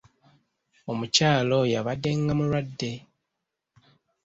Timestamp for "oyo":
1.61-1.75